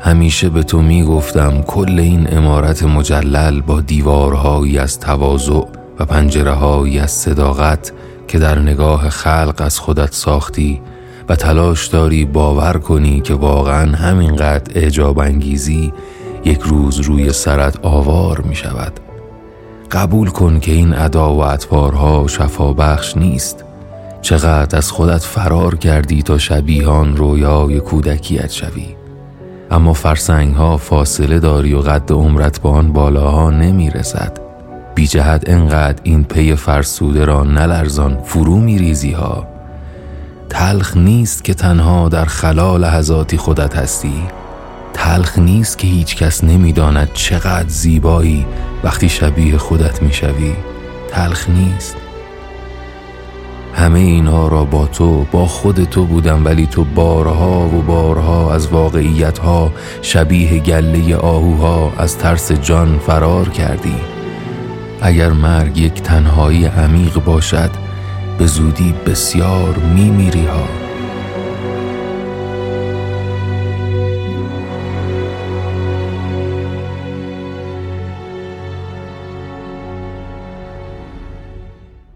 [0.00, 5.62] همیشه به تو می گفتم کل این امارت مجلل با دیوارهایی از تواضع
[5.98, 7.92] و پنجره از صداقت
[8.28, 10.80] که در نگاه خلق از خودت ساختی
[11.28, 15.92] و تلاش داری باور کنی که واقعا همینقدر اعجاب انگیزی
[16.44, 19.00] یک روز روی سرت آوار می شود
[19.90, 23.64] قبول کن که این ادا و اطوارها شفابخش نیست.
[24.22, 28.99] چقدر از خودت فرار کردی تا شبیهان رویای کودکیت شوی.
[29.70, 34.38] اما فرسنگ ها فاصله داری و قد عمرت با آن بالاها نمی رسد
[34.94, 39.46] بی جهت انقدر این پی فرسوده را نلرزان فرو می ریزی ها.
[40.48, 44.22] تلخ نیست که تنها در خلال لحظاتی خودت هستی.
[44.94, 48.46] تلخ نیست که هیچ کس نمی‌داند چقدر زیبایی
[48.84, 50.52] وقتی شبیه خودت می‌شوی.
[51.10, 51.96] تلخ نیست.
[53.74, 58.66] همه اینها را با تو با خود تو بودم ولی تو بارها و بارها از
[58.66, 63.96] واقعیت ها شبیه گله آهوها از ترس جان فرار کردی.
[65.00, 67.70] اگر مرگ یک تنهایی عمیق باشد
[68.38, 70.89] به زودی بسیار میمیری ها.